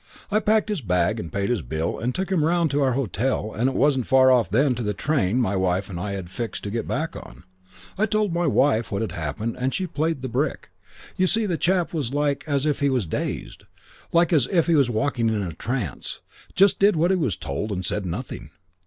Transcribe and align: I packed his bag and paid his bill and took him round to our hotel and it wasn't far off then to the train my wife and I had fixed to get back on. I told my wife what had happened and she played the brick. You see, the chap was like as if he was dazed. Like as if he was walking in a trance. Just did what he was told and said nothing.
I 0.31 0.39
packed 0.39 0.69
his 0.69 0.81
bag 0.81 1.19
and 1.19 1.31
paid 1.31 1.51
his 1.51 1.61
bill 1.61 1.99
and 1.99 2.15
took 2.15 2.31
him 2.31 2.43
round 2.43 2.71
to 2.71 2.81
our 2.81 2.93
hotel 2.93 3.53
and 3.55 3.69
it 3.69 3.75
wasn't 3.75 4.07
far 4.07 4.31
off 4.31 4.49
then 4.49 4.73
to 4.73 4.81
the 4.81 4.95
train 4.95 5.39
my 5.39 5.55
wife 5.55 5.91
and 5.91 5.99
I 5.99 6.13
had 6.13 6.31
fixed 6.31 6.63
to 6.63 6.71
get 6.71 6.87
back 6.87 7.15
on. 7.15 7.43
I 7.99 8.07
told 8.07 8.33
my 8.33 8.47
wife 8.47 8.91
what 8.91 9.03
had 9.03 9.11
happened 9.11 9.57
and 9.59 9.75
she 9.75 9.85
played 9.85 10.23
the 10.23 10.27
brick. 10.27 10.71
You 11.17 11.27
see, 11.27 11.45
the 11.45 11.55
chap 11.55 11.93
was 11.93 12.15
like 12.15 12.43
as 12.47 12.65
if 12.65 12.79
he 12.79 12.89
was 12.89 13.05
dazed. 13.05 13.65
Like 14.11 14.33
as 14.33 14.47
if 14.51 14.65
he 14.65 14.73
was 14.73 14.89
walking 14.89 15.29
in 15.29 15.43
a 15.43 15.53
trance. 15.53 16.21
Just 16.55 16.79
did 16.79 16.95
what 16.95 17.11
he 17.11 17.17
was 17.17 17.37
told 17.37 17.71
and 17.71 17.85
said 17.85 18.03
nothing. 18.03 18.49